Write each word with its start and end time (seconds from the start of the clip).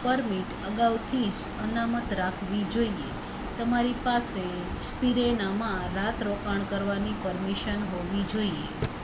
permit 0.00 0.50
અગાઉથી 0.64 1.28
જ 1.36 1.46
અનામત 1.62 2.12
રાખવી 2.18 2.66
જોઈએ 2.70 3.14
તમારી 3.56 3.96
પાસે 4.02 4.44
સિરેનામાં 4.90 5.88
રાત 5.96 6.26
રોકાણ 6.26 6.68
કરવાની 6.70 7.16
પરમિશન 7.22 7.90
હોવી 7.90 8.28
જોઈએ 8.28 8.70